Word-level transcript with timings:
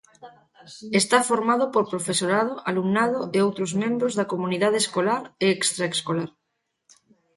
Está 1.01 1.17
formado 1.29 1.63
por 1.73 1.83
profesorado, 1.93 2.53
alumnado 2.69 3.19
e 3.35 3.37
outros 3.47 3.71
membros 3.83 4.13
da 4.19 4.29
comunidade 4.33 4.77
escolar 4.85 5.23
e 5.43 5.47
extraescolar. 5.55 6.29